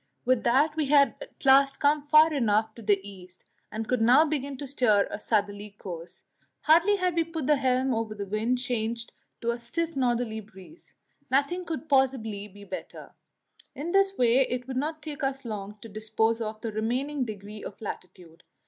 [0.25, 4.25] With that we had at last come far enough to the east, and could now
[4.25, 6.23] begin to steer a southerly course;
[6.61, 9.11] hardly had we put the helm over before the wind changed
[9.41, 10.95] to a stiff northerly breeze
[11.29, 13.13] Nothing could possibly be better;
[13.75, 17.63] in this way it would not take us long to dispose of the remaining degrees
[17.65, 18.41] of latitude.